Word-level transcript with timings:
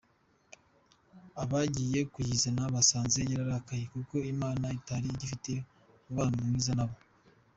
Abagiye 1.43 1.99
kuyizana 2.11 2.61
basanze 2.75 3.19
yararakaye, 3.31 3.83
kuko 3.93 4.15
Imana 4.33 4.65
itari 4.79 5.07
igifitanye 5.09 5.61
umubano 6.05 6.35
mwiza 6.47 6.71
na 6.77 6.85
bo. 6.89 6.95